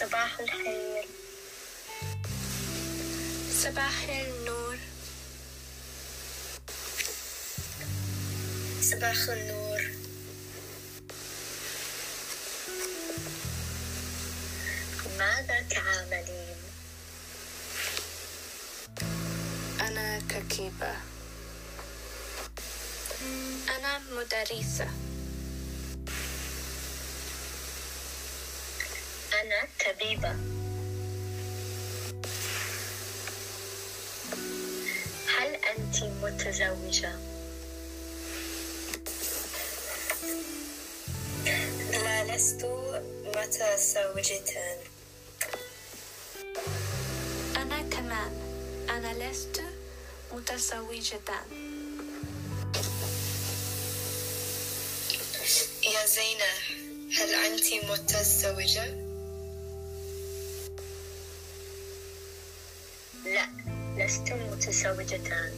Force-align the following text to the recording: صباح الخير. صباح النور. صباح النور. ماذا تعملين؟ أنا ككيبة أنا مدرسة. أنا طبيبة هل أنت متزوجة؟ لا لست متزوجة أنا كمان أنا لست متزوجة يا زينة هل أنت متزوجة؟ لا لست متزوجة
صباح 0.00 0.38
الخير. 0.40 1.04
صباح 3.62 4.02
النور. 4.08 4.78
صباح 8.82 9.16
النور. 9.28 9.82
ماذا 15.18 15.66
تعملين؟ 15.70 16.56
أنا 19.80 20.18
ككيبة 20.28 20.94
أنا 23.78 23.98
مدرسة. 23.98 24.88
أنا 29.44 29.68
طبيبة 29.84 30.36
هل 35.38 35.54
أنت 35.54 36.04
متزوجة؟ 36.04 37.12
لا 41.92 42.36
لست 42.36 42.64
متزوجة 43.24 44.78
أنا 47.56 47.82
كمان 47.90 48.32
أنا 48.90 49.30
لست 49.30 49.62
متزوجة 50.32 51.20
يا 55.82 56.06
زينة 56.06 56.52
هل 57.18 57.34
أنت 57.34 57.84
متزوجة؟ 57.90 59.13
لا 63.24 63.46
لست 64.04 64.32
متزوجة 64.32 65.50